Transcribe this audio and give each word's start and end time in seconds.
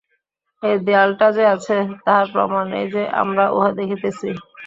এই 0.63 0.75
দেয়ালটা 0.85 1.27
যে 1.37 1.43
আছে, 1.55 1.75
তাহার 2.05 2.27
প্রমাণ 2.33 2.65
এই 2.79 2.87
যে, 2.93 3.03
আমরা 3.21 3.43
উহা 3.49 3.69
দেখিতেছি। 3.79 4.29